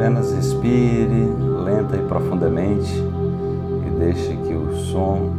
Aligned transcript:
Apenas 0.00 0.32
respire 0.32 1.28
lenta 1.62 1.94
e 1.94 2.00
profundamente 2.00 2.90
e 3.86 3.90
deixe 3.98 4.34
que 4.34 4.54
o 4.54 4.74
som 4.74 5.30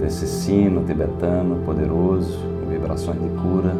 desse 0.00 0.26
sino 0.26 0.84
tibetano 0.84 1.56
poderoso, 1.66 2.38
vibrações 2.66 3.20
de 3.20 3.28
cura, 3.28 3.76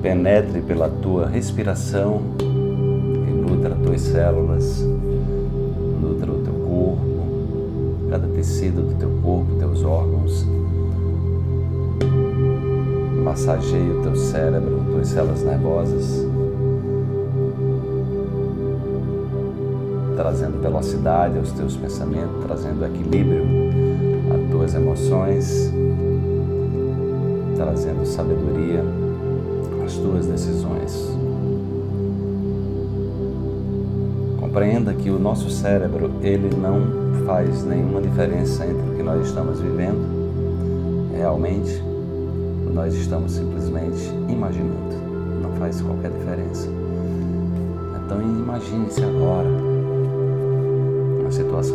penetre 0.00 0.60
pela 0.60 0.88
tua 0.88 1.26
respiração 1.26 2.22
e 2.40 3.32
nutra 3.32 3.74
tuas 3.74 4.02
células, 4.02 4.86
nutra 6.00 6.30
o 6.30 6.38
teu 6.44 6.54
corpo, 6.54 8.08
cada 8.08 8.28
tecido 8.28 8.82
do 8.82 8.94
teu 9.00 9.10
corpo, 9.20 9.56
teus 9.58 9.82
órgãos. 9.82 10.46
Massageie 13.24 13.90
o 13.90 14.02
teu 14.02 14.14
cérebro, 14.14 14.80
tuas 14.92 15.08
células 15.08 15.42
nervosas. 15.42 16.33
Trazendo 20.16 20.60
velocidade 20.60 21.38
aos 21.38 21.52
teus 21.52 21.76
pensamentos, 21.76 22.44
trazendo 22.44 22.84
equilíbrio 22.84 23.44
às 24.34 24.50
tuas 24.50 24.74
emoções, 24.74 25.72
trazendo 27.56 28.06
sabedoria 28.06 28.84
às 29.84 29.94
tuas 29.94 30.26
decisões. 30.26 31.14
Compreenda 34.40 34.94
que 34.94 35.10
o 35.10 35.18
nosso 35.18 35.50
cérebro, 35.50 36.10
ele 36.22 36.50
não 36.56 37.24
faz 37.26 37.64
nenhuma 37.64 38.00
diferença 38.00 38.64
entre 38.64 38.90
o 38.90 38.96
que 38.96 39.02
nós 39.02 39.26
estamos 39.26 39.60
vivendo 39.60 40.24
realmente, 41.16 41.82
nós 42.72 42.94
estamos 42.94 43.32
simplesmente 43.32 44.10
imaginando. 44.28 44.94
Não 45.42 45.50
faz 45.58 45.80
qualquer 45.80 46.10
diferença. 46.10 46.68
Então 48.04 48.20
imagine-se 48.20 49.02
agora 49.02 49.63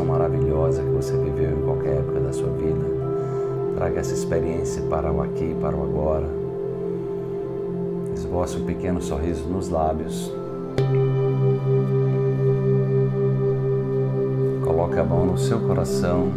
maravilhosa 0.03 0.81
que 0.81 0.89
você 0.89 1.17
viveu 1.17 1.51
em 1.51 1.61
qualquer 1.61 1.97
época 1.97 2.19
da 2.19 2.31
sua 2.31 2.49
vida. 2.49 2.85
Traga 3.75 3.99
essa 3.99 4.13
experiência 4.13 4.81
para 4.83 5.11
o 5.11 5.21
aqui, 5.21 5.55
para 5.61 5.75
o 5.75 5.83
agora. 5.83 6.27
Esboce 8.13 8.57
um 8.57 8.65
pequeno 8.65 9.01
sorriso 9.01 9.47
nos 9.47 9.69
lábios. 9.69 10.31
Coloque 14.63 14.99
a 14.99 15.03
mão 15.03 15.25
no 15.25 15.37
seu 15.37 15.59
coração 15.61 16.27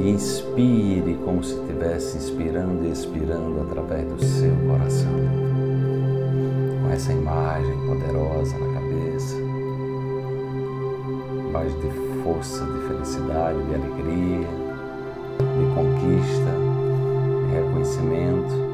e 0.00 0.10
inspire 0.10 1.18
como 1.24 1.42
se 1.42 1.54
estivesse 1.54 2.16
inspirando 2.18 2.84
e 2.84 2.90
expirando 2.90 3.60
através 3.62 4.04
do 4.06 4.24
seu 4.24 4.52
coração. 4.68 5.12
Com 6.82 6.92
essa 6.92 7.12
imagem 7.12 7.76
poderosa 7.86 8.58
na 8.58 8.74
cabeça 8.74 9.57
de 11.66 12.22
força, 12.22 12.64
de 12.64 12.88
felicidade, 12.88 13.58
de 13.64 13.74
alegria, 13.74 14.46
de 15.38 15.74
conquista, 15.74 16.52
de 17.46 17.54
reconhecimento. 17.54 18.68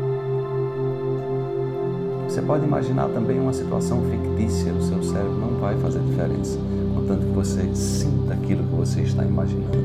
Você 2.29 2.43
pode 2.43 2.65
imaginar 2.65 3.09
também 3.09 3.41
uma 3.41 3.53
situação 3.53 4.03
fictícia, 4.03 4.73
o 4.73 4.83
seu 4.83 5.03
cérebro 5.03 5.39
não 5.39 5.61
vai 5.61 5.77
fazer 5.79 6.01
diferença, 6.01 6.59
contanto 6.95 7.27
que 7.27 7.33
você 7.33 7.75
sinta 7.75 8.35
aquilo 8.35 8.65
que 8.65 8.75
você 8.75 9.01
está 9.03 9.25
imaginando. 9.25 9.79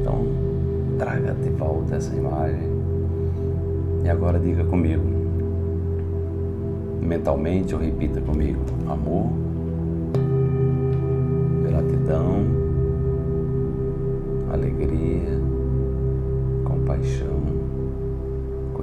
Então, 0.00 0.26
traga 0.98 1.34
de 1.34 1.50
volta 1.50 1.96
essa 1.96 2.14
imagem 2.14 2.70
e 4.04 4.08
agora 4.08 4.38
diga 4.38 4.64
comigo, 4.64 5.04
mentalmente 7.00 7.74
ou 7.74 7.80
repita 7.80 8.20
comigo: 8.20 8.60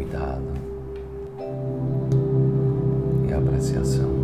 cuidado 0.09 0.41
e 3.27 3.33
apreciação. 3.33 4.18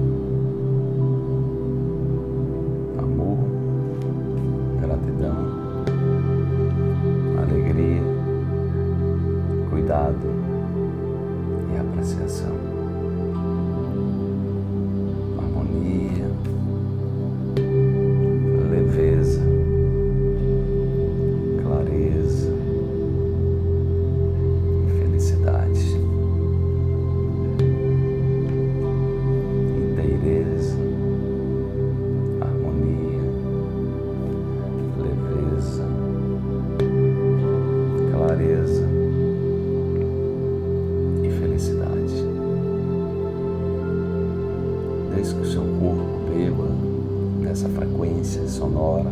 Nessa 47.66 47.70
frequência 47.70 48.48
sonora, 48.48 49.10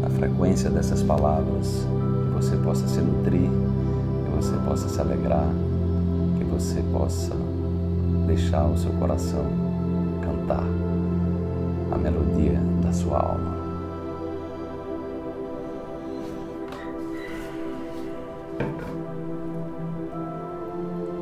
na 0.00 0.10
frequência 0.10 0.70
dessas 0.70 1.02
palavras, 1.02 1.84
que 2.26 2.34
você 2.34 2.56
possa 2.56 2.86
se 2.86 3.00
nutrir, 3.00 3.50
que 4.24 4.36
você 4.36 4.56
possa 4.64 4.88
se 4.88 5.00
alegrar, 5.00 5.48
que 6.38 6.44
você 6.44 6.80
possa 6.92 7.34
deixar 8.26 8.64
o 8.66 8.78
seu 8.78 8.92
coração 8.92 9.44
cantar 10.22 10.64
a 11.90 11.98
melodia 11.98 12.60
da 12.82 12.92
sua 12.92 13.18
alma. 13.18 13.54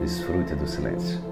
Desfrute 0.01 0.55
do 0.57 0.67
silêncio. 0.67 1.32